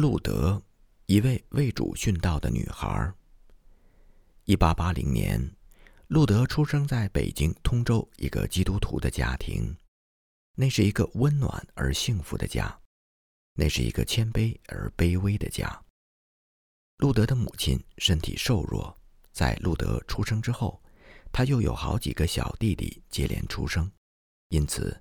[0.00, 0.62] 路德，
[1.04, 3.12] 一位为主殉道的女孩。
[4.44, 5.38] 一八八零年，
[6.06, 9.76] 路德出生在北京通州一个基督徒的家庭，
[10.54, 12.74] 那是一个温暖而幸福的家，
[13.52, 15.70] 那是一个谦卑而卑微的家。
[16.96, 18.98] 路德的母亲身体瘦弱，
[19.32, 20.82] 在路德出生之后，
[21.30, 23.92] 他又有好几个小弟弟接连出生，
[24.48, 24.98] 因此，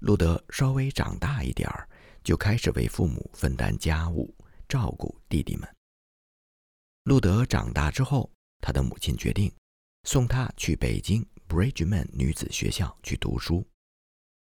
[0.00, 1.88] 路德稍微长大一点儿，
[2.24, 4.34] 就开始为父母分担家务，
[4.70, 5.68] 照顾弟弟们。
[7.02, 8.30] 路德长大之后。
[8.62, 9.50] 他的母亲决定
[10.04, 13.66] 送他去北京 Bridgeman 女子学校去读书，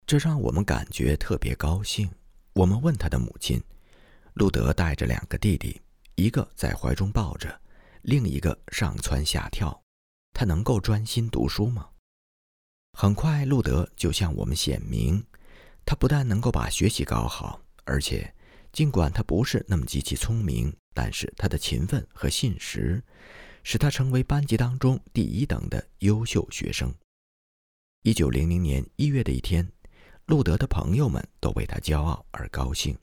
[0.06, 2.08] 这让我们感觉特别高兴。
[2.52, 3.60] 我们问他的母亲
[4.34, 5.82] ：“路德带着两个弟弟，
[6.14, 7.60] 一个在怀中抱着，
[8.02, 9.82] 另一个上蹿下跳，
[10.32, 11.90] 他能够专心读书吗？”
[12.96, 15.20] 很快，路德就向我们显明，
[15.84, 18.32] 他不但能够把学习搞好，而且
[18.76, 23.02] 尽管他不是那么极其聪明，但是他的勤奋和信实。
[23.64, 26.94] 使他成为班级当中第一等的优秀学生。
[28.02, 29.66] 一九零零年一月的一天，
[30.26, 32.94] 路德的朋友们都为他骄傲而高兴，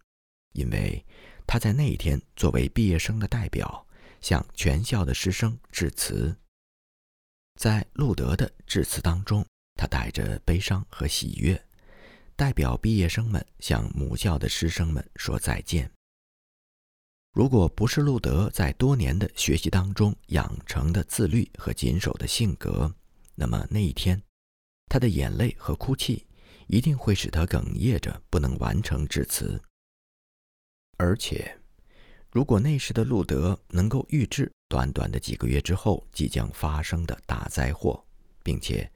[0.52, 1.04] 因为
[1.48, 3.88] 他在那一天作为毕业生的代表，
[4.22, 6.38] 向全校的师生致辞。
[7.60, 9.44] 在路德的致辞当中，
[9.74, 11.60] 他带着悲伤和喜悦，
[12.36, 15.90] 代表毕业生们向母校的师生们说再见。
[17.32, 22.94] 如果不是路德在多年的学习当中养成的自律和谨守的性格，
[23.36, 24.22] 那么那一天，
[24.88, 26.28] 他的眼泪和哭泣
[26.68, 29.60] 一定会使他哽咽着不能完成致辞。
[30.98, 31.60] 而且，
[32.30, 38.04] 如果那时的路德能够预知短短的几个月之后即将发生的大灾祸，
[38.44, 38.88] 并且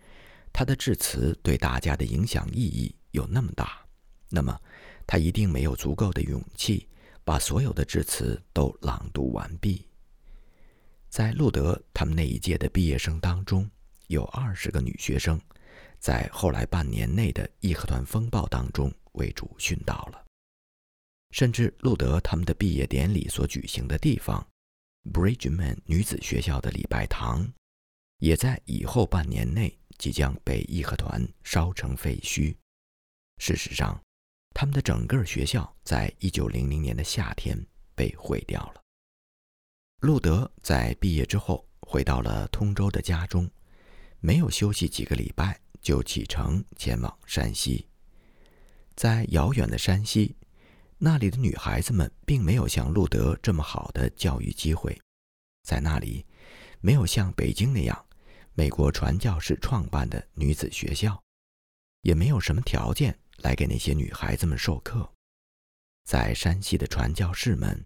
[0.54, 3.86] 他的致辞对大家的影响意义有那么大，
[4.30, 4.58] 那么
[5.06, 6.88] 他一定没有足够的勇气。
[7.28, 9.86] 把所有的致辞都朗读完毕。
[11.10, 13.70] 在路德他们那一届的毕业生当中，
[14.08, 15.38] 有二十个女学生，
[16.00, 20.24] 在后来半年内的义和团风暴当中为主殉道了。
[21.32, 24.48] 甚至路德他们的毕业典礼所举行的地方
[25.12, 27.46] ，Bridgeman 女子学校的礼拜堂，
[28.20, 32.56] 也在以后半年内即将被义和团烧成废墟。
[33.38, 34.00] 事实上。
[34.54, 38.82] 他们的整个学校在一九零零年的夏天被毁掉了。
[40.00, 43.48] 路德在毕业之后回到了通州的家中，
[44.20, 47.88] 没有休息几个礼拜就启程前往山西。
[48.96, 50.36] 在遥远的山西，
[50.98, 55.00] 那里的女孩子们并没有像路德这么好的教育机会，
[55.62, 56.26] 在那里
[56.82, 58.06] 没有像北京那样
[58.56, 61.22] 美国传教士创办的女子学校，
[62.02, 63.16] 也没有什么条件。
[63.44, 65.10] 来给那些女孩子们授课，
[66.06, 67.84] 在山西的传教士们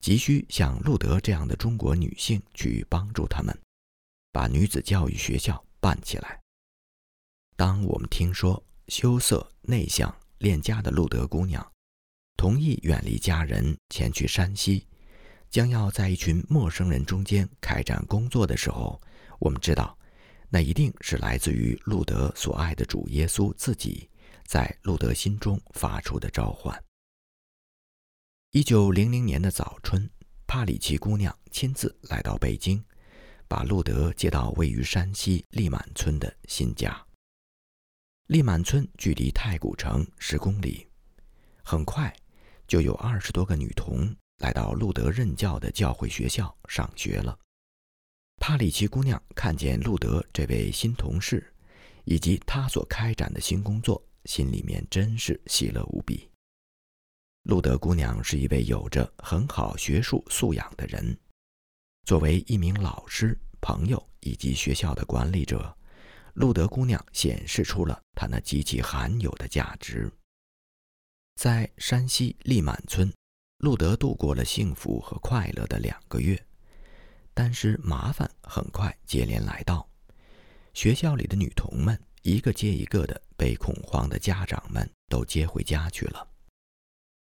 [0.00, 3.56] 急需像路德这样的中国女性去帮助他们，
[4.32, 6.40] 把女子教育学校办起来。
[7.56, 11.72] 当我们听说羞涩内向、恋家的路德姑娘
[12.36, 14.86] 同意远离家人前去山西，
[15.50, 19.00] 将要在一群陌生人中间开展工作的时候，
[19.40, 19.98] 我们知道，
[20.48, 24.08] 那一定是来自于路德所爱的主耶稣自己。
[24.48, 26.82] 在路德心中发出的召唤。
[28.52, 30.10] 一九零零年的早春，
[30.46, 32.82] 帕里奇姑娘亲自来到北京，
[33.46, 37.06] 把路德接到位于山西利满村的新家。
[38.28, 40.88] 利满村距离太古城十公里，
[41.62, 42.10] 很快
[42.66, 47.38] 就有二十多个女童来到路德任教的教会学校上学了。
[48.40, 51.54] 帕里奇姑娘看见路德这位新同事，
[52.04, 54.02] 以及他所开展的新工作。
[54.24, 56.28] 心里面真是喜乐无比。
[57.44, 61.18] 路德姑娘是一位有着很好学术素养的人，
[62.04, 65.74] 作为一名老师、朋友以及学校的管理者，
[66.34, 70.10] 路德姑娘显示出了她那极其罕有的价值。
[71.36, 73.10] 在山西利满村，
[73.58, 76.38] 路德度过了幸福和快乐的两个月，
[77.32, 79.88] 但是麻烦很快接连来到，
[80.74, 81.98] 学校里的女童们。
[82.22, 86.28] 一个接一个的被恐慌的家长们都接回家去了。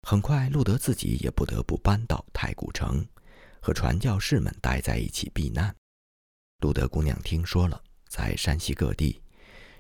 [0.02, 3.06] 很快，路德自己也不得不搬到太古城，
[3.62, 5.76] 和传教士们待在一起避难。
[6.62, 9.22] 路德姑娘听说了，在山西各地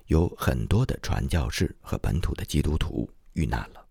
[0.08, 3.88] 有很多的传教士和本土的基督徒遇难了。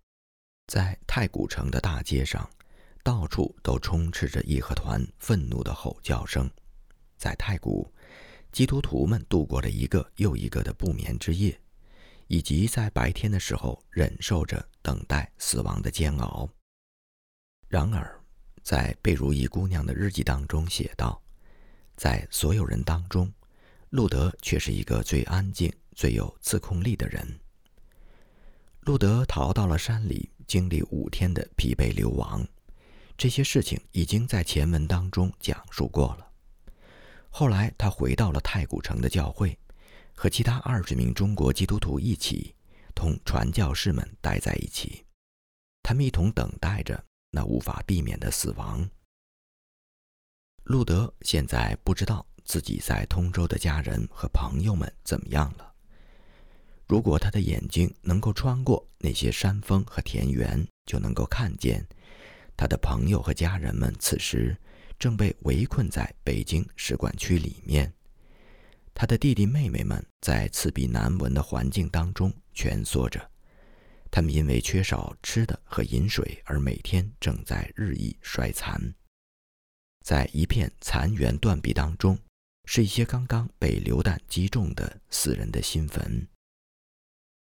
[0.66, 2.48] 在太古城的大街上，
[3.02, 6.48] 到处都充斥着义和团愤怒的吼叫声。
[7.16, 7.90] 在太古。
[8.52, 11.58] 基督徒们度过了一个又一个的不眠之夜，
[12.26, 16.48] 以及在白天的时候忍受着等待死亡的煎熬。
[17.68, 18.18] 然而，
[18.62, 21.20] 在贝如意姑娘的日记当中写道
[21.96, 23.30] ：“在所有人当中，
[23.90, 27.38] 路德却是一个最安静、最有自控力的人。”
[28.80, 32.46] 路德逃到了山里，经历五天的疲惫流亡。
[33.18, 36.27] 这些事情已经在前文当中讲述过了。
[37.28, 39.56] 后来，他回到了太古城的教会，
[40.14, 42.54] 和其他二十名中国基督徒一起，
[42.94, 45.04] 同传教士们待在一起。
[45.82, 48.88] 他们一同等待着那无法避免的死亡。
[50.64, 55.72] 路德现在不知道自己在通州的家人和朋友们怎么样了。
[56.86, 61.86] 如果他的眼睛能够穿过那些山峰和田园，就能够看见
[62.56, 64.56] 他的朋友和家人们此时
[64.98, 67.92] 正被围困在北京使馆区里面。
[68.92, 73.30] 他的弟弟妹妹们在刺鼻难闻的环境当中蜷缩着，
[74.10, 78.92] 他们因为缺少吃的和饮水而每天正在日益衰残。
[80.04, 82.18] 在一片残垣断壁当中，
[82.64, 86.26] 是一些刚刚被流弹击中的死人的新坟。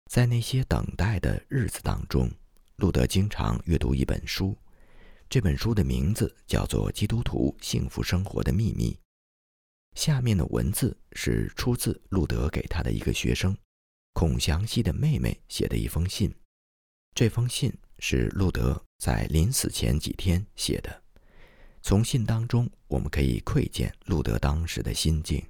[0.09, 2.31] 在那些等待的日子当中，
[2.77, 4.57] 路德经常阅读一本书。
[5.33, 8.91] 这本书的名字叫做《基督徒幸福生活的秘密》。
[10.00, 13.57] 下面的文字是出自路德给他的一个学生
[14.12, 16.31] 孔祥熙的妹妹写的一封信。
[17.15, 21.03] 这封信是路德在临死前几天写的。
[21.81, 25.44] 从信当中，我们可以窥见路德当时的心境。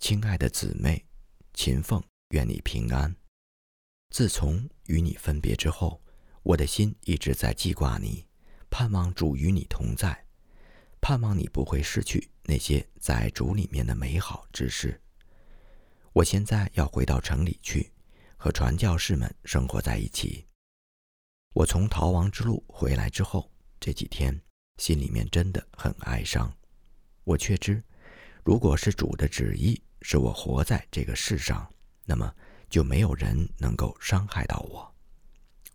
[0.00, 1.06] 亲爱的姊妹
[1.52, 2.02] 秦凤。
[2.30, 3.14] 愿你平安。
[4.10, 6.02] 自从与你分别之后，
[6.44, 8.26] 我的心一直在记挂你，
[8.68, 10.26] 盼望主与你同在，
[11.00, 15.00] 盼望你不会失去那些在主里面的美好之事。
[16.12, 17.90] 我现在要回到城里去，
[18.36, 20.46] 和传教士们生活在一起。
[21.54, 23.50] 我从逃亡之路回来之后，
[23.80, 24.38] 这几天
[24.76, 26.54] 心里面真的很哀伤。
[27.24, 27.82] 我却知，
[28.44, 31.66] 如果是主的旨意，使我活在这个世上。
[32.04, 32.30] 那么
[32.68, 34.93] 就没有人能够伤害到我。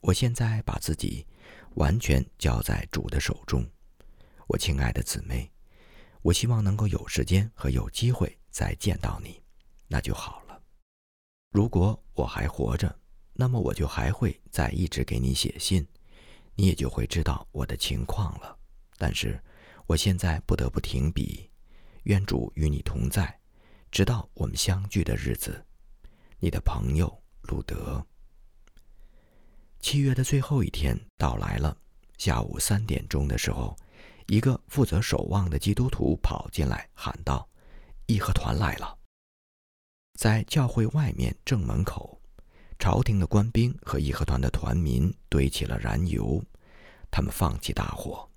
[0.01, 1.25] 我现在把自己
[1.75, 3.65] 完全交在主的手中。
[4.47, 5.51] 我亲爱的姊妹，
[6.21, 9.41] 我希望能够有时间和有机会再见到你，
[9.87, 10.61] 那就好了。
[11.51, 12.99] 如果我还活着，
[13.33, 15.85] 那么我就还会再一直给你写信，
[16.55, 18.57] 你也就会知道我的情况了。
[18.97, 19.41] 但是
[19.85, 21.49] 我现在不得不停笔。
[22.03, 23.39] 愿主与你同在，
[23.91, 25.63] 直到我们相聚的日子。
[26.39, 28.03] 你的朋友路德。
[29.81, 31.75] 七月的最后一天到来了，
[32.17, 33.75] 下午三点钟的时候，
[34.27, 37.47] 一个负责守望的基督徒跑进来喊道
[38.05, 38.97] ：“义和团来了！”
[40.19, 42.21] 在教会外面正门口，
[42.77, 46.43] 朝廷的官兵和义和团的团民堆起了燃油，
[47.09, 48.29] 他们放起大火。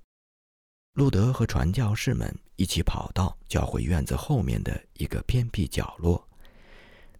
[0.94, 6.24] 路德和传教士们一起跑到教会院子后面的一个偏僻角落。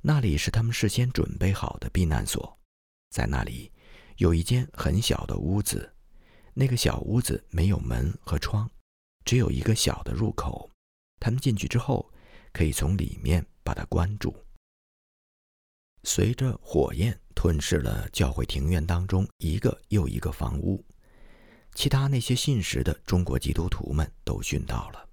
[0.01, 2.57] 那里是他们事先准备好的避难所，
[3.11, 3.73] 在那里
[4.17, 5.93] 有一间很小的屋子，
[6.55, 8.71] 那个小屋子没有门和窗，
[9.25, 10.71] 只有一个小的入口。
[11.19, 12.13] 他们进去之后，
[12.53, 14.35] 可以从里面把它关住。
[16.05, 20.85] 随着火焰吞噬了教会庭院当中一个又一个房屋，
[21.75, 25.09] 其他那些信实的中国基督徒们都殉道了。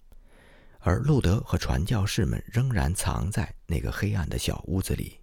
[0.80, 5.20] 而路德和传教士们仍然藏在那个黑暗的小屋子里。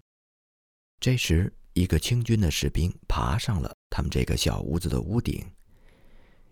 [1.01, 5.45] 这时，一个清军的士兵爬上了他们这个小屋子的屋顶。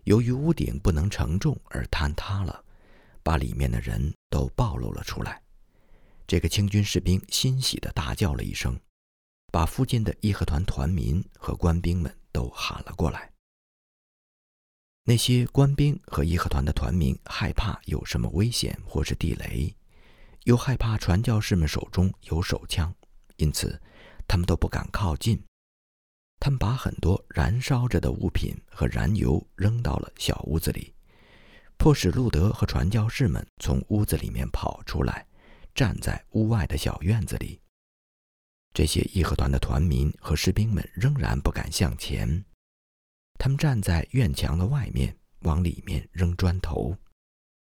[0.04, 2.64] 由于屋顶不能承重而坍塌了，
[3.24, 5.42] 把里面的人都暴露了出来。
[6.28, 8.78] 这个清军士兵欣喜地大叫了一声，
[9.50, 13.32] 把附近的义和团团民和官兵们都喊了过来。
[15.02, 19.74] 那些官兵和义和团的团民害怕有什么危险或是地雷，
[20.44, 22.94] 又害怕传教士们手中有手枪，
[23.38, 23.82] 因此
[24.26, 25.42] 他们都不敢靠近。
[26.38, 30.94] 他们把很多燃烧着的物品和燃油扔到了小屋子里，
[31.78, 35.26] 迫使路德和传教士们从屋子里面跑出来，
[35.74, 37.60] 站在屋外的小院子里。
[38.74, 42.44] 这些义和团的团民和士兵们仍然不敢向前。
[43.38, 46.94] 他们站在院墙的外面，往里面扔砖头，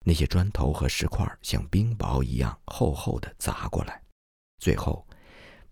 [0.03, 4.01] 那些砖头和石块像冰雹一样厚厚的砸过来，
[4.57, 5.04] 最后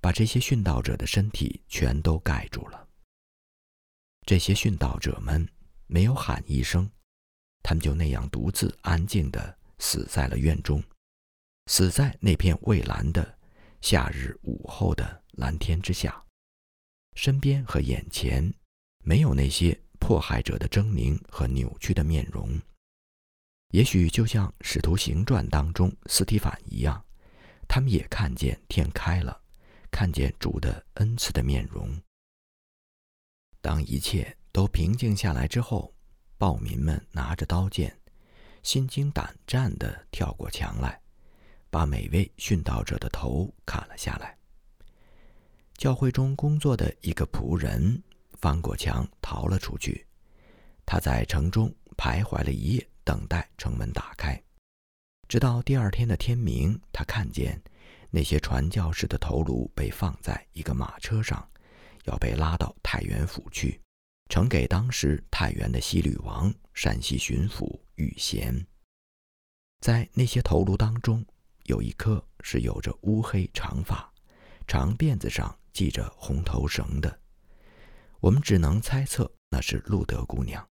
[0.04, 2.90] 把这些殉道者的身体全都盖住了。
[4.26, 5.48] 这些殉道者们
[5.88, 6.92] 没有喊一声，
[7.64, 10.84] 他们就那样独自安静的死在了院中，
[11.68, 13.40] 死在那片蔚蓝的
[13.80, 16.22] 夏日午后的蓝天之下，
[17.16, 18.54] 身边和眼前
[19.06, 19.80] 没有那些。
[20.00, 22.60] 迫害者的狰狞和扭曲的面容。
[23.70, 27.02] 也许就像《使徒行传》当中斯提凡一样，
[27.70, 29.42] 他们也看见天开了，
[29.94, 31.88] 看见主的恩赐的面容。
[33.62, 35.94] 当一切都平静下来之后，
[36.40, 37.96] 暴民们拿着刀剑，
[38.64, 41.00] 心惊胆战地跳过墙来，
[41.70, 44.36] 把每位殉道者的头砍了下来。
[45.76, 48.02] 教会中工作的一个仆人
[48.34, 50.08] 翻过墙逃了出去，
[50.88, 54.42] 他在城中徘徊了一夜，等待城门打开，
[55.28, 57.62] 直到第二天的天明，他看见
[58.14, 61.50] 那些传教士的头颅被放在一个马车上。
[62.06, 63.80] 要被拉到太原府去，
[64.30, 68.68] 呈给当时太原的西吕王、山西巡抚宇贤。
[69.80, 71.26] 在那些头颅当中，
[71.64, 74.12] 有一颗是有着乌黑长发、
[74.68, 77.22] 长辫子上系着红头绳的。
[78.20, 80.68] 我们只能猜测那是路德姑娘，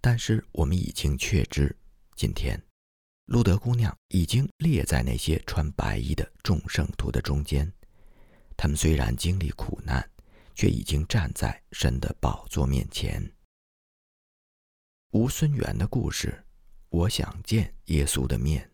[0.00, 1.76] 但是我们已经确知，
[2.14, 2.62] 今天
[3.26, 7.70] 路德姑娘已经列在那些穿白衣的众圣徒的中间。
[8.56, 10.08] 他们虽然经历苦难。
[10.54, 13.28] 却已经站在神的宝座面前。
[15.10, 16.44] 吴孙元的故事，
[16.88, 18.70] 我想见耶稣的面。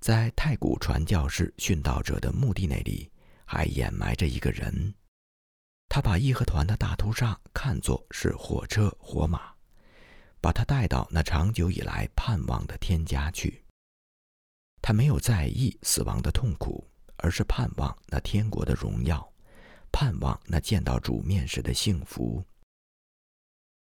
[0.00, 3.10] 在太古传教士殉道者的墓地那里，
[3.44, 4.94] 还掩埋着一个人。
[5.88, 9.54] 他把义和团的大屠杀看作是火车火马，
[10.40, 13.64] 把他带到那长久以来盼望的天家去。
[14.82, 19.26] 他没有在意死亡的痛苦，而是盼望那天国的荣耀。
[19.92, 22.44] 盼望那见到主面时的幸福。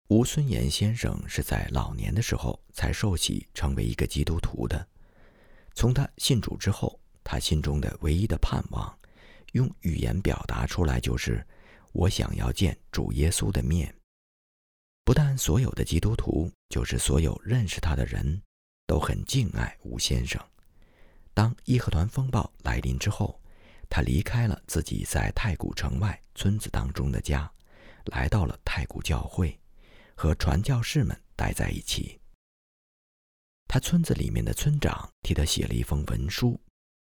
[0.09, 4.87] 吴孙岩先生是在老年的时候才受洗成为一个基督徒的。
[5.75, 8.99] 从他信主之后，他心中的唯一的盼望，
[9.53, 11.45] 用语言表达出来就是：
[11.93, 13.95] 我想要见主耶稣的面。
[15.03, 18.41] 不但所有的基督徒，就是所有认识他的人，
[18.87, 20.41] 都很敬爱吴先生。
[21.33, 23.39] 当义和团风暴来临之后。
[23.89, 27.51] 他离开了自己在太古城外村子当中的家，
[28.05, 29.55] 来到了太古教会，
[30.15, 32.19] 和传教士们待在一起。
[33.67, 36.59] 他村子里面的村长替他写了一封文书，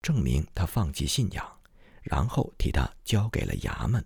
[0.02, 1.62] 证明他放弃信仰，
[2.02, 4.04] 然后替他交给了衙门。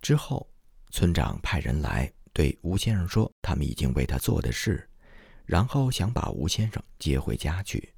[0.00, 0.48] 之后，
[0.92, 4.86] 村长派人来对吴先生说他们已经为他做的事，
[5.46, 7.94] 然后想把吴先生接回家去。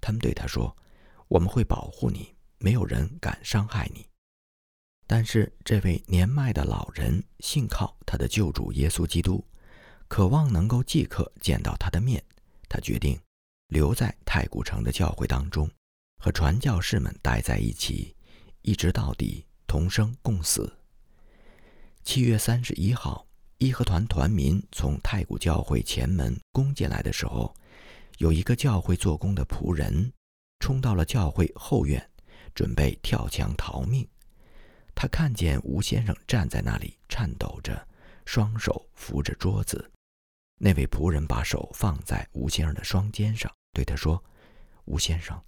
[0.00, 0.76] 他们对他说
[1.26, 2.32] ：“我们会保护你。”
[2.62, 4.06] 没有人敢伤害你，
[5.06, 9.42] 但是这位年迈的老人信靠他的救主耶稣基督，
[10.06, 12.22] 渴望能够即刻见到他的面。
[12.68, 13.18] 他决定
[13.68, 15.68] 留在太古城的教会当中，
[16.18, 18.14] 和传教士们待在一起，
[18.62, 20.70] 一直到底，同生共死。
[22.04, 23.26] 七月三十一号，
[23.60, 27.54] 义和团团民从太古教会前门攻进来的时候，
[28.18, 30.12] 有一个教会做工的仆人
[30.58, 32.04] 冲到了教会后院。
[32.52, 34.06] 准备跳墙逃命，
[34.92, 37.86] 他看见吴先生站在那里，颤抖着，
[38.26, 39.88] 双手扶着桌子。
[40.58, 44.22] 那位仆人把手放在吴先生的双肩上，对他说
[44.86, 45.40] ：“吴先生，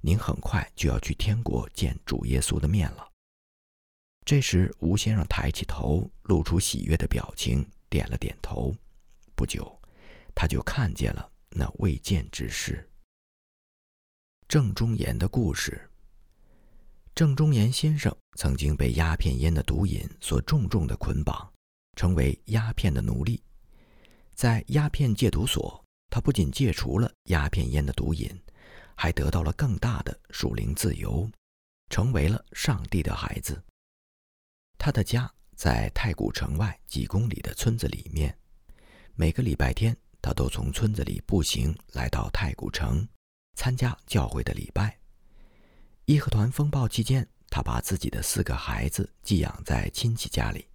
[0.00, 3.06] 您很快就要去天国见主耶稣的面了。”
[4.26, 8.74] 这时，吴先生抬起头，露出喜悦的表情，点了点头。
[9.36, 9.80] 不久，
[10.34, 12.90] 他就看见了那未见之事——
[14.48, 15.88] 郑中岩的故事。
[17.14, 21.48] 郑中岩先生曾经被鸦片烟的毒瘾所重重的捆绑，
[21.94, 23.40] 成为鸦片的奴隶。
[24.34, 28.28] 在鸦片戒毒所，他不仅戒除了鸦片烟的毒瘾，
[28.96, 31.30] 还得到了更大的属灵自由，
[31.90, 33.62] 成为了上帝的孩子。
[34.78, 38.36] 他的家在太古城外几公里的村子里面，
[39.14, 43.06] 每个礼拜天，他都从村子里步行来到太古城，
[43.54, 44.96] 参加教会的礼拜。
[46.04, 50.68] 义和团风暴期间，他把自己的四个孩子寄养在亲戚家里，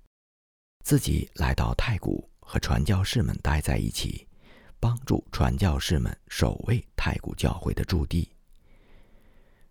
[0.84, 4.27] 自己来到太谷和传教士们待在一起，
[4.79, 8.29] 帮助传教士们守卫太谷教会的驻地。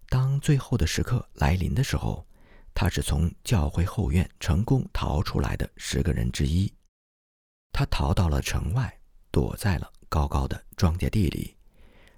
[0.08, 2.26] 当最后的时刻来临的时候，
[2.74, 6.72] 他是从教会后院成功逃出来的十个人之一。
[7.72, 9.00] 他逃到了城外，
[9.30, 11.56] 躲在了高高的庄稼地里，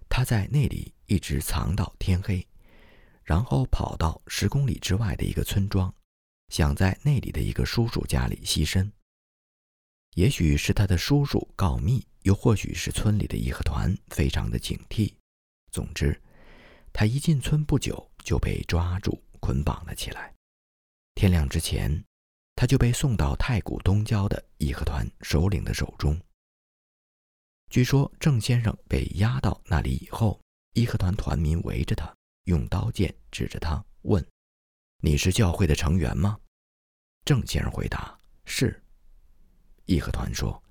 [0.09, 2.47] 他在那里一直藏到天黑。
[3.25, 5.95] 然后跑到十公里之外的一个村庄，
[6.49, 8.93] 想在那里的一个叔叔家里栖身。
[10.15, 15.15] 也许是他的叔叔告密，又或许是村里的义和团非常的警惕。
[15.71, 16.21] 总之，
[16.93, 20.35] 他一进村不久就被抓住捆绑了起来。
[21.15, 22.05] 天亮之前，
[22.57, 26.21] 他就被送到太古东郊的义和团首领的手中。
[27.71, 30.41] 据说郑先生被押到那里以后，
[30.75, 32.13] 义和团团民围着他，
[32.45, 34.25] 用刀剑指着他问
[35.01, 36.39] ：“你是教会的成员吗？”
[37.25, 38.83] 郑先生回答：“是。”
[39.87, 40.63] 义和团说：“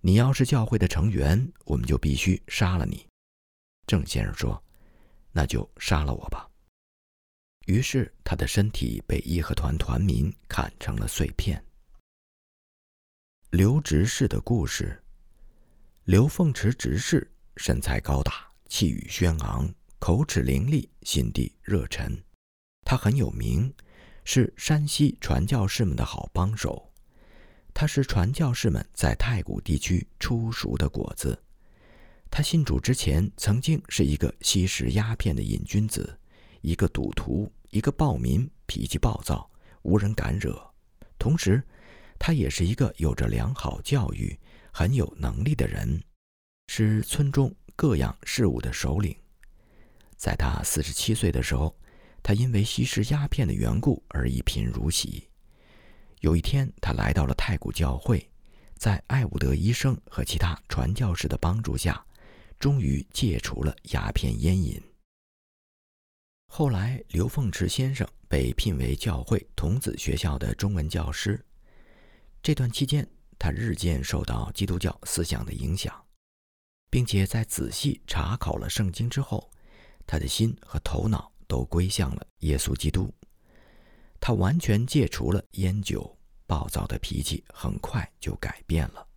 [0.00, 3.06] 你要是教会的成员，我们就必须杀了你。”
[3.86, 4.62] 郑先生说
[5.32, 6.48] ：“那就杀了我吧。”
[7.66, 11.64] 于是，他的身体被义和团团民砍成了碎片。
[13.50, 15.00] 刘执事的故事。
[16.04, 22.20] 刘凤池执事身材高大，气宇轩昂，口齿伶俐，心地热忱。
[22.84, 23.72] 他很有名，
[24.24, 26.92] 是山西传教士们的好帮手。
[27.72, 31.40] 他是传教士们在太谷地区出熟的果子。
[32.28, 36.18] 他信主之前，曾经是一个吸食鸦片的瘾君子。
[36.62, 39.50] 一个赌徒，一个暴民，脾气暴躁，
[39.82, 40.58] 无人敢惹。
[41.18, 41.62] 同时，
[42.18, 44.38] 他也是一个有着良好教育、
[44.72, 46.00] 很有能力的人，
[46.68, 49.14] 是村中各样事务的首领。
[50.16, 51.76] 在他四十七岁的时候，
[52.22, 55.28] 他因为吸食鸦片的缘故而一贫如洗。
[56.20, 58.30] 有一天，他来到了太古教会，
[58.76, 62.04] 在艾伍德医生和其他传教士的帮助下，
[62.60, 64.80] 终于戒除了鸦片烟瘾。
[66.54, 71.42] 后来，刘凤池先生被聘为教会童子学校的中文教师。
[72.42, 75.90] 这段期间，他日渐受到基督教思想的影响，
[76.90, 79.50] 并且在仔细查考了圣经之后，
[80.06, 83.10] 他的心和头脑都归向了耶稣基督。
[84.20, 89.08] 他完全戒除了烟酒，暴躁的脾气很快就改变了。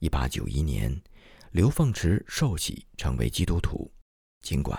[0.00, 1.00] 一八九一年，
[1.52, 3.88] 刘凤池受洗成为基督徒，
[4.42, 4.76] 尽管。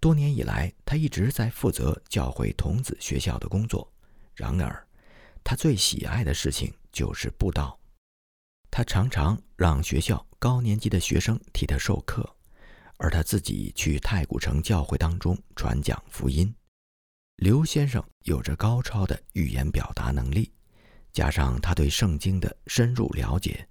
[0.00, 3.90] 多年以来，他一直在负责教会童子学校的工作。
[4.34, 4.86] 然而，
[5.42, 7.76] 他最喜爱的事情就是布道。
[8.70, 12.36] 他常常让学校高年级的学生替他授课，
[12.98, 16.54] 而他自己去太古城教会当中传讲福音。
[17.38, 20.52] 刘先生有着高超的语言表达能力，
[21.12, 23.66] 加上他对圣经的深入了解，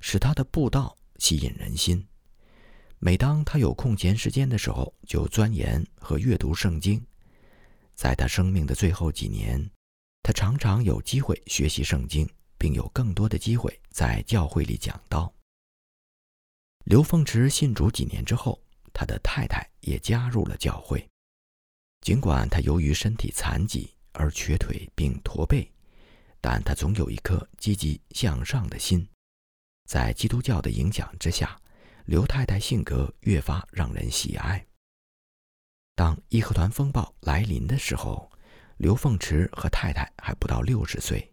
[0.00, 2.07] 使他的布道吸引人心。
[3.00, 7.00] 每当他有空闲时间的时候，就钻研和阅读圣经。
[7.94, 9.64] 在他生命的最后几年，
[10.20, 15.32] 他常常有机会学习圣经，并有更多的机会在教会里讲道。
[16.86, 18.60] 刘凤池信主几年之后，
[18.92, 21.08] 他的太太也加入了教会。
[22.00, 25.70] 尽管他由于身体残疾而瘸腿并驼背，
[26.40, 29.08] 但他总有一颗积极向上的心。
[29.86, 31.56] 在基督教的影响之下。
[32.08, 34.66] 刘太太性格越发让人喜爱。
[35.94, 38.32] 当义和团风暴来临的时候，
[38.78, 41.30] 刘凤池和太太还不到六十岁。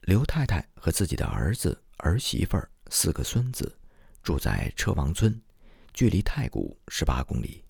[0.00, 3.78] 刘太太和自己的儿子、儿媳妇儿、四个孙子
[4.20, 5.40] 住在车王村，
[5.92, 7.64] 距离太谷十八公里。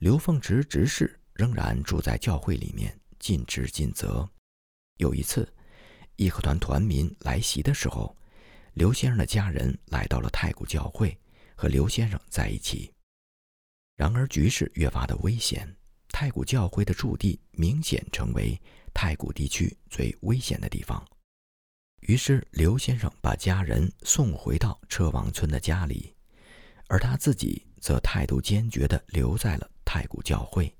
[0.00, 4.28] 刘凤池执事仍然住在教会里面，尽职尽责。
[4.96, 5.48] 有一次，
[6.16, 8.16] 义和团团民来袭的时候。
[8.74, 11.18] 刘先生的家人来到了太谷教会，
[11.60, 12.90] 和刘先生在一起。
[13.94, 15.68] 然而局势越发的危险，
[16.08, 18.58] 太古教会的驻地明显成为
[18.94, 21.06] 太古地区最危险的地方。
[22.00, 26.14] 于是刘先生把家人送回到车王村的家里，
[26.88, 30.74] 而他自己则态度坚决地留在了太古教会，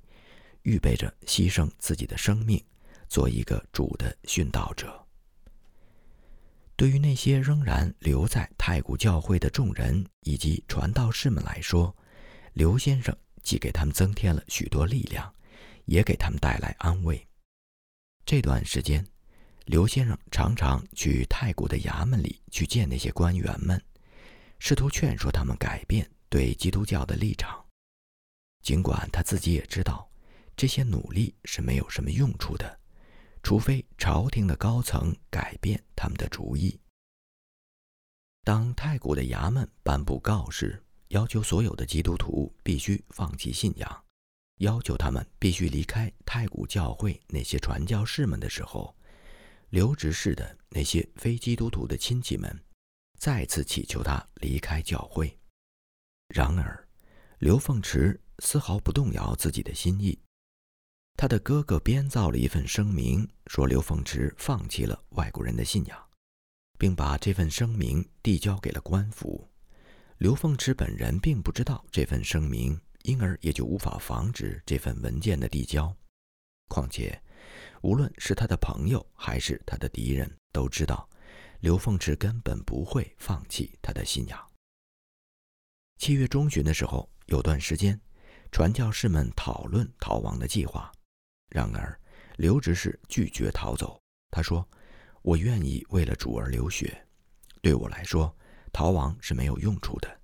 [0.62, 2.58] 预备着牺牲自己的生命，
[3.06, 5.06] 做一个主的殉道者。
[6.80, 11.94] 对于那些仍然留在太古教会的众人以及传道士们来说，
[12.54, 15.30] 刘先生既给他们增添了许多力量，
[15.84, 17.28] 也给他们带来安慰。
[18.24, 19.06] 这段时间，
[19.66, 23.78] 刘先生常常去太古的衙门里去见那些官员们，
[24.58, 27.62] 试图劝说他们改变对基督教的立场。
[28.62, 30.10] 尽管他自己也知道，
[30.56, 32.79] 这些努力是没有什么用处的。
[33.42, 36.78] 除非朝廷的高层改变他们的主意。
[38.42, 44.04] 当太古的衙门颁布告示，要求所有的基督徒必须放弃信仰，
[44.58, 48.94] 要求他们必须离开太古教会那些传教士们的时候，
[49.68, 52.64] 刘执事的那些非基督徒的亲戚们
[53.18, 55.38] 再次祈求他离开教会。
[56.28, 56.88] 然而，
[57.38, 60.18] 刘凤池丝毫不动摇自己的心意。
[61.20, 66.08] 他的哥哥编造了一份声明，说刘凤池放弃了外国人的信仰，
[66.78, 69.46] 并把这份声明递交给了官府。
[70.16, 75.94] 刘凤池本人并不知道这份声明，因而也就无法防止这份文件的递交。
[76.68, 77.20] 况且，
[77.82, 81.06] 无论是他的朋友还是他的敌人，都知道
[81.60, 84.50] 刘凤池根本不会放弃他的信仰。
[85.98, 88.00] 七月中旬的时候，有段时间，
[88.50, 90.90] 传教士们讨论逃亡的计划。
[91.50, 91.98] 然而，
[92.36, 94.00] 刘执事拒绝逃走。
[94.30, 94.66] 他说
[95.22, 97.06] ：“我愿意为了主而流血。
[97.60, 98.34] 对我来说，
[98.72, 100.20] 逃亡是没有用处的。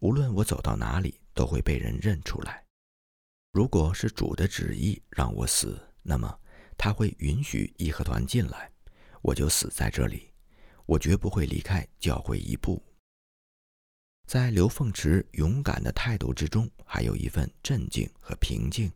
[0.00, 2.62] 无论我走到哪里，都会被人认出来。
[3.52, 6.38] 如果是主的旨意让我死，那么
[6.76, 8.70] 他会允许义和团进来，
[9.22, 10.30] 我就死在这里。
[10.86, 12.82] 我绝不会离开教会一步。”
[14.28, 18.92] 在刘凤池勇敢的态度之中，还有一份镇静和平静。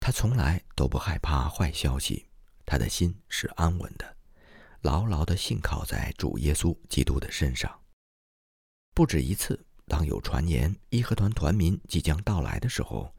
[0.00, 2.26] 他从来都不害怕坏消息，
[2.64, 4.16] 他的心是安稳的，
[4.80, 7.80] 牢牢地信靠在主耶稣基督的身上。
[8.94, 13.14] 不止一次，当有传言义和团团民即将到来的时候，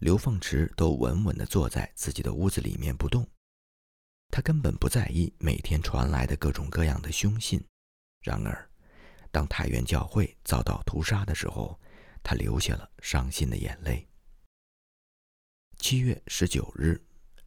[0.00, 3.26] 刘凤池都稳稳地坐在自己的屋子里面不动。
[4.30, 7.62] 他根本不在意每天传来的各种各样的凶信。
[8.22, 8.70] 然而，
[9.30, 11.78] 当太原教会遭到屠杀的时候，
[12.22, 14.06] 他流下了伤心的眼泪。
[15.82, 16.96] 七月十九日，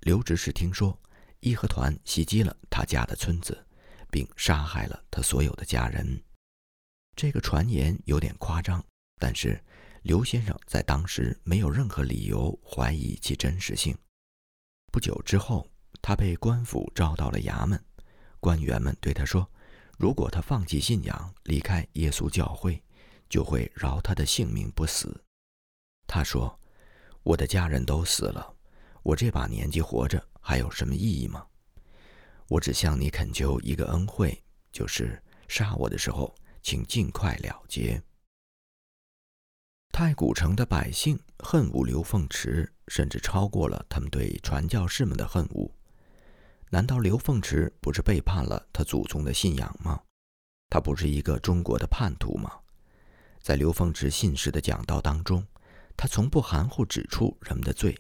[0.02, 1.00] 刘执事听说
[1.40, 3.66] 义和团袭击了他家的村子，
[4.12, 6.22] 并杀害了他所有的家人。
[7.16, 8.84] 这个传言有点夸张，
[9.22, 9.58] 但是
[10.02, 13.98] 刘先生在当时没有任何理由怀疑其真实性。
[14.92, 15.66] 不久之后，
[16.02, 17.82] 他被官府召到了衙门，
[18.42, 19.50] 官员们对他说。
[19.98, 22.84] 如果他放弃信仰，离开耶稣教会，
[23.30, 25.24] 就会饶他的性命不死。
[26.06, 26.60] 他说
[27.26, 28.56] ：“我的家人都死了，
[29.02, 31.44] 我这把年纪活着还有什么意义吗？
[32.48, 34.40] 我只向你恳求一个恩惠，
[34.72, 38.00] 就是杀我的时候，请尽快了结。”
[39.92, 45.68] 太古城的百姓恨恶刘凤池，甚至超过了他们对传教士们的恨恶。
[46.70, 50.00] 难道刘凤池不是背叛了他祖宗的信仰吗？
[50.70, 52.52] 他不是一个中国的叛徒吗？
[53.42, 55.44] 在刘凤池信使的讲道当中，
[55.98, 57.98] 他从不含糊指出人们的罪。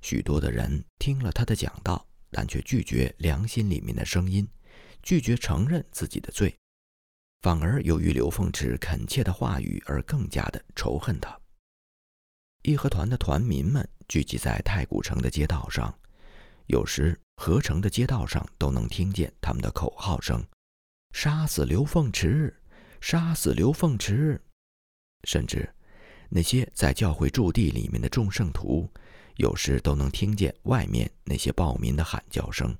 [0.00, 4.48] 许多的人听了他的讲道，但却拒绝良心里面的声音，
[5.02, 6.54] 拒绝承认自己的罪，
[7.42, 11.38] 反而由于刘凤池恳切的话语而更加的仇恨他。
[12.62, 15.98] 义和团的团民们聚集在太古城的街道上，
[16.66, 17.18] 有时。
[17.42, 20.44] 合成的街道上都能听见他们的口号声
[21.16, 22.54] ：“杀死刘凤池，
[23.00, 24.38] 杀死刘凤池！”
[25.24, 25.74] 甚至
[26.32, 28.88] 那些在教会驻地里面的众圣徒，
[29.36, 32.74] 有时都能听见外面那些暴民的喊叫声。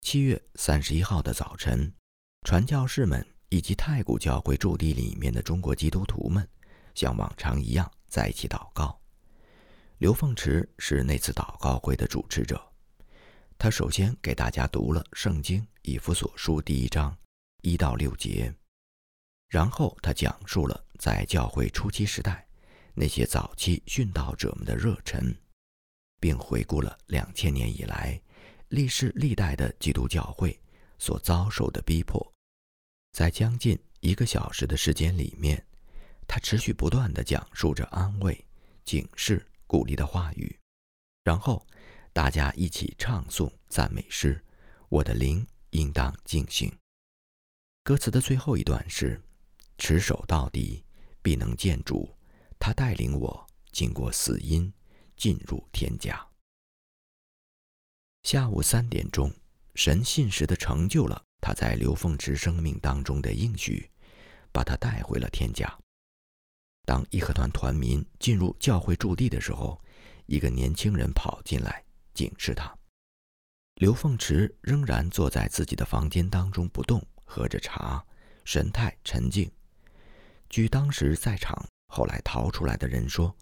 [0.00, 1.92] 七月三十一号的早晨，
[2.42, 6.46] 传教士们以及太古教会驻地里面的中国基督徒们，
[6.96, 9.00] 像往常一样在一起祷告。
[9.98, 12.60] 刘凤池是那次祷告会的主持者。
[13.56, 17.16] 他首先给大家读了《圣经·以弗所书》第一章
[17.60, 18.52] 一到六节，
[19.48, 22.46] 然后他讲述了在教会初期时代
[22.94, 25.34] 那些早期殉道者们的热忱，
[26.20, 28.20] 并回顾了两千年以来
[28.68, 30.56] 历世历代的基督教会
[30.98, 32.20] 所遭受的逼迫。
[33.12, 35.66] 在将近一个小时的时间里面，
[36.28, 38.46] 他持续不断地讲述着安慰、
[38.84, 40.56] 警示、鼓励的话语，
[41.24, 41.66] 然后。
[42.12, 44.44] 大家一起唱诵赞美诗，
[44.88, 46.68] 我的灵应当静兴。
[47.84, 49.22] 歌词的最后一段是
[49.78, 50.84] ：“持守到底，
[51.22, 52.08] 必能见主。
[52.58, 54.72] 他带领我经过死荫，
[55.16, 56.26] 进入天家。”
[58.22, 59.32] 下午三点钟，
[59.74, 63.90] 神信实的成就了他在刘凤池生命当中的应许，
[64.52, 65.74] 把他带回了天家。
[66.84, 69.80] 当义和团团民进入教会驻地的时候，
[70.26, 71.84] 一个年轻人跑进来。
[72.12, 72.76] 警示他，
[73.76, 78.04] 刘凤池仍然坐在自己的房间当中不动，喝着茶，
[78.44, 79.50] 神态沉静。
[80.50, 83.34] 据当时在场、后来逃出来的人说，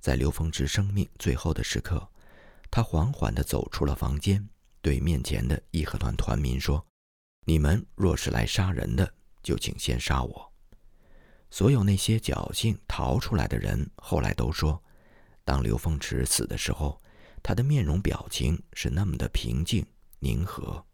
[0.00, 2.08] 在刘凤池生命最后的时刻，
[2.70, 4.48] 他缓缓地走出了房间，
[4.80, 6.86] 对面前的义和团团民说
[7.44, 10.52] ：“你们若是来杀人的，就请先杀我。”
[11.50, 14.82] 所有那些侥幸逃出来的人后来都说，
[15.44, 16.98] 当刘凤池死的时候。
[17.44, 19.84] 他的面容表情是那么的平静
[20.20, 20.86] 宁和。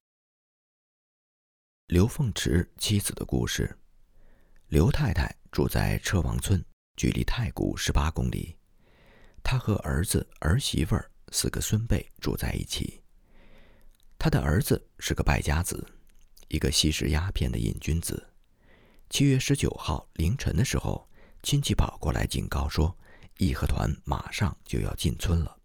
[1.88, 3.78] 刘凤池妻子的故事：
[4.68, 6.64] 刘太太住在车王村，
[6.96, 8.56] 距离太谷十八公里。
[9.42, 13.02] 他和儿子、儿媳妇儿四个孙辈住在一起。
[14.18, 15.86] 他的儿子是个败家子，
[16.48, 18.28] 一个吸食鸦片的瘾君子。
[19.08, 21.08] 七月十九号凌晨的时候，
[21.42, 22.94] 亲戚跑过来警告说，
[23.38, 25.56] 义和团马上就要进村了。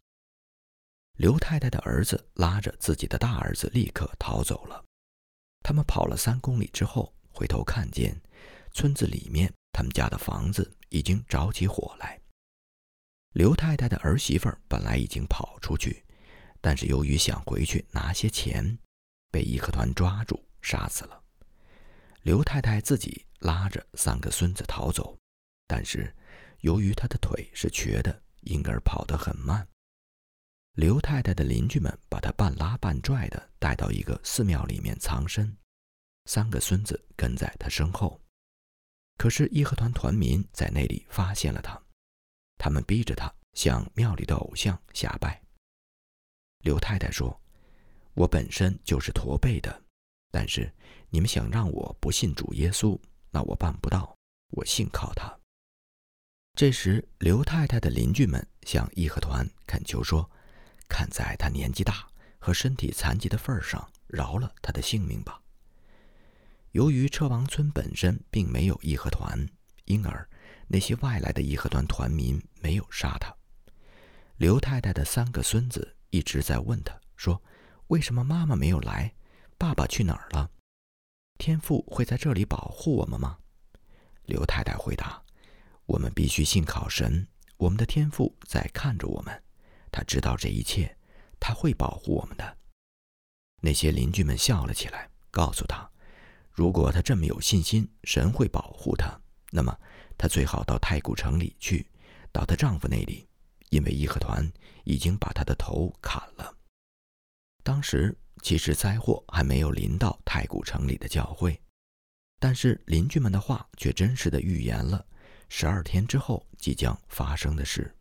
[1.18, 4.84] 刘太太的儿子拉着自己的大儿子立刻逃走了。
[5.62, 8.22] 他们跑了三公里之后，回头看见
[8.72, 12.18] 村子里面他们家的房子已经着起火来。
[13.34, 16.06] 刘太太的儿媳妇本来已经跑出去，
[16.62, 18.78] 但是由于想回去拿些钱，
[19.32, 21.22] 被义和团抓住杀死了。
[22.22, 25.18] 刘太太自己拉着三个孙子逃走，
[25.68, 26.16] 但是
[26.62, 29.68] 由于她的腿是瘸的，因而跑得很慢。
[30.74, 35.58] 刘太太的邻居们把她半拉半拽的带到一个寺庙里面藏身，
[36.26, 38.23] 三个孙子跟在她身后。
[39.18, 41.82] 可是义和团团民在那里发现了他。
[42.58, 45.42] 他们逼着他向庙里的偶像下拜。
[46.60, 47.42] 刘太太说
[48.16, 49.84] ：“我本身就是驼背的，
[50.32, 50.72] 但是
[51.10, 52.98] 你们想让我不信主耶稣，
[53.32, 54.16] 那我办不到。
[54.52, 55.38] 我信靠他。”
[56.56, 60.30] 这时，刘太太的邻居们向义和团恳求说
[60.88, 62.08] ：“看在他年纪大
[62.40, 65.42] 和身体残疾的份上，饶了他的性命吧。”
[66.74, 69.48] 由于车王村本身并没有义和团，
[69.86, 70.28] 因而。
[70.68, 73.32] 那些外来的义和团团民没有杀他。
[74.38, 77.40] 刘太太的三个孙子一直在问他说
[77.88, 79.14] ：“为什么妈妈没有来？
[79.60, 80.50] 爸爸去哪儿了？
[81.38, 83.38] 天父会在这里保护我们吗？”
[84.26, 85.22] 刘太太回答
[85.86, 89.44] ：“我们必须信靠神，我们的天父在看着我们，
[89.92, 90.98] 他知道这一切，
[91.40, 92.58] 他会保护我们的。”
[93.62, 95.88] 那些邻居们笑了起来，告诉他
[96.54, 99.20] ：“如果他这么有信心，神会保护他，
[99.52, 99.78] 那么……”
[100.16, 101.90] 她最好到太古城里去，
[102.32, 103.28] 到她丈夫那里，
[103.72, 104.50] 因为义和团
[104.84, 106.56] 已经把她的头砍了。
[107.64, 111.60] 当时其实灾祸还没有临到太古城里的教会，
[112.40, 115.04] 但是邻居们的话却真实的预言了
[115.50, 117.94] 十二天之后即将发生的事。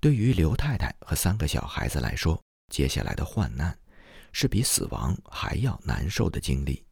[0.00, 3.78] 对于刘太太和三个小孩子来说，接下来的患难
[4.32, 6.84] 是比死亡还要难受的经历。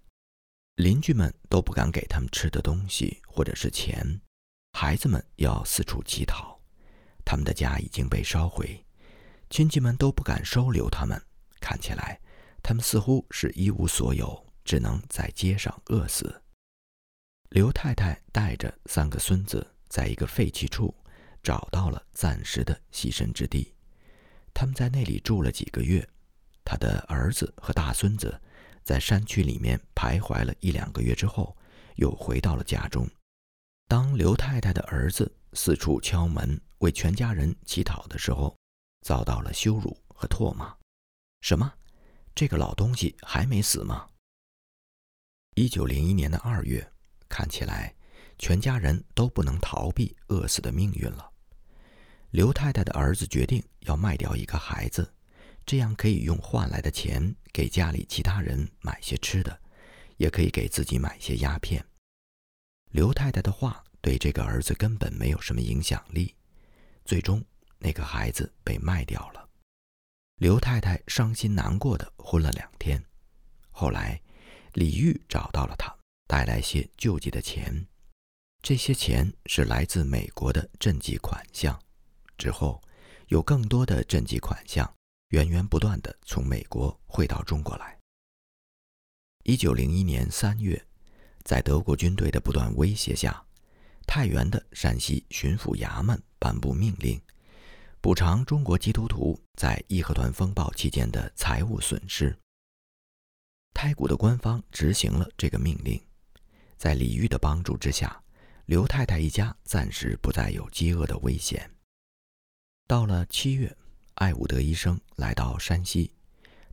[0.76, 4.20] 邻居们都不敢给他们吃的东西或者是钱，
[4.72, 6.58] 孩子们要四处乞讨，
[7.24, 8.82] 他们的家已经被烧毁，
[9.50, 11.20] 亲戚们都不敢收留他们。
[11.60, 12.18] 看起来，
[12.62, 16.42] 他们似乎是一无所有，只能在街上饿死。
[17.50, 20.94] 刘太太带着三个孙子，在一个废弃处
[21.42, 23.74] 找到了暂时的栖身之地，
[24.54, 26.08] 他们在那里住了几个月。
[26.64, 28.40] 他的儿子和大孙子。
[28.82, 31.56] 在山区里面徘徊了一两个月之后，
[31.96, 33.08] 又回到了家中。
[33.86, 38.56] 当刘太太的儿子四处敲门为全家人乞讨的时候，
[39.02, 40.74] 遭到了羞辱和唾骂。
[41.40, 41.72] 什么？
[42.34, 44.08] 这个老东西还没死吗？
[45.56, 46.92] 一九零一年的二月，
[47.28, 47.94] 看起来
[48.38, 51.30] 全家人都不能逃避饿死的命运了。
[52.30, 55.12] 刘太太的儿子决定要卖掉一个孩子。
[55.70, 59.56] 这样可以用换来的钱给家里其他人买些吃的，
[60.16, 61.86] 也可以给自己买些鸦片。
[62.90, 66.34] 刘太太的话对这个儿子根本没有什么影响力。
[67.04, 67.44] 最终，
[67.78, 69.48] 那个孩子被卖掉了。
[70.40, 73.00] 刘太太伤心难过的昏了两天。
[73.70, 74.20] 后来，
[74.72, 77.86] 李玉找到了他，带来些救济的钱。
[78.60, 81.80] 这些钱是来自美国的赈济款项。
[82.36, 82.82] 之后，
[83.28, 84.92] 有更多的赈济款项。
[85.30, 87.96] 源源不断的从美国汇到中国来。
[89.44, 90.84] 一九零一年三月，
[91.44, 93.40] 在德国军队的不断威胁下，
[94.08, 97.20] 太原的山西巡抚衙门颁布命令，
[98.00, 102.36] 补偿中国基督徒在义和团风暴期间的财物损失。
[103.72, 106.04] 太谷的官方执行了这个命令，
[106.76, 108.20] 在李煜的帮助之下，
[108.66, 111.70] 刘太太一家暂时不再有饥饿的危险。
[112.88, 113.76] 到了七月。
[114.20, 116.12] 艾伍德医生来到山西，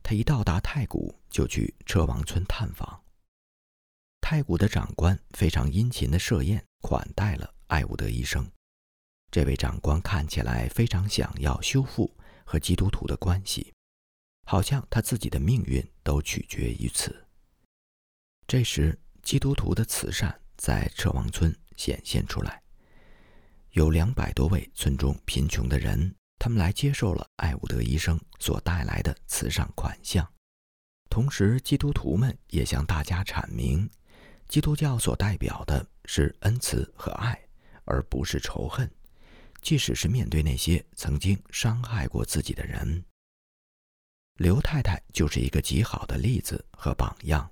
[0.02, 3.02] 他一到达太谷就去车王村探访。
[4.20, 8.46] 太谷的长官非常殷勤地设宴款待了艾伍德医生。
[9.30, 13.72] 这位长官看起来非常想要修复和基督徒的关系，
[14.46, 17.26] 好像他自己的命运都取决于此。
[18.46, 22.62] 这时，基督徒的慈善在车王村显现出来，
[23.70, 26.14] 有两百多位村中贫穷的人。
[26.38, 30.26] 他们来接受了艾伍德医生所带来的慈善款项，
[31.10, 33.90] 同时基督徒们也向大家阐明，
[34.46, 37.36] 基督教所代表的是恩慈和爱，
[37.84, 38.88] 而不是仇恨，
[39.60, 43.04] 即使是面对那些曾经伤害过自己的人。
[44.34, 47.50] 刘太太就是一个极好的例子和榜样。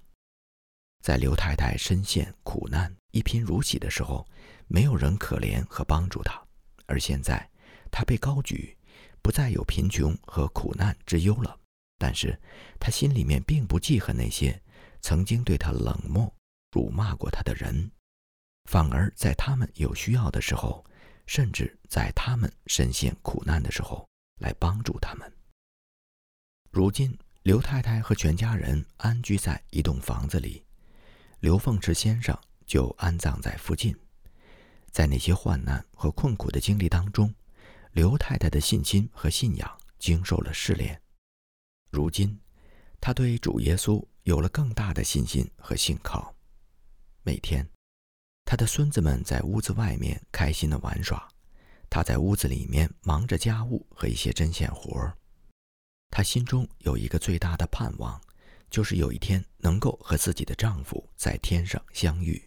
[1.03, 4.25] 在刘太太深陷苦难、一贫如洗的时候，
[4.69, 6.41] 没有人可怜和帮助她，
[6.87, 7.51] 而现在。
[7.89, 8.76] 她被高举，
[9.27, 11.59] 不再有贫穷和苦难之忧了。
[11.99, 12.41] 但是，
[12.79, 14.63] 他心里面并不记恨那些
[15.01, 16.33] 曾经对他冷漠、
[16.71, 17.91] 辱骂过他的人，
[18.71, 20.85] 反而在他们有需要的时候，
[21.27, 24.09] 甚至在他们深陷苦难的时候，
[24.41, 25.29] 来帮助他们。
[26.71, 30.65] 如今，刘太太和全家人安居在一栋房子里，
[31.41, 33.93] 刘凤池先生就安葬在附近。
[34.93, 37.35] 在那些患难和困苦的经历当中，
[37.97, 41.01] 刘太太的信心和信仰经受了试炼。
[41.89, 42.39] 如今，
[43.01, 46.37] 她对主耶稣有了更大的信心和信靠。
[47.23, 47.67] 每天，
[48.45, 51.27] 她的孙子们在屋子外面开心的玩耍，
[51.89, 55.17] 她在屋子里面忙着家务和一些针线活儿。
[56.11, 58.21] 她心中有一个最大的盼望，
[58.69, 62.47] 就是有一天能够和自己的丈夫在天上相遇，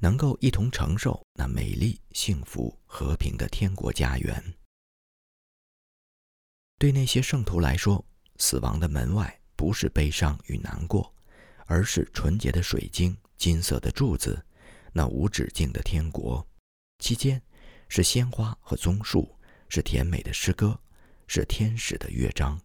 [0.00, 4.42] 能够一同承受那美丽、幸福、和平的天国家园。
[6.84, 8.04] 对那些圣徒来说，
[8.36, 11.14] 死亡的门外不是悲伤与难过，
[11.64, 14.44] 而是纯洁的水晶、金色的柱子，
[14.92, 16.46] 那无止境的天国。
[16.98, 17.40] 期间
[17.88, 19.34] 是鲜花和棕树，
[19.70, 20.78] 是甜美的诗歌，
[21.26, 22.60] 是天使的乐章。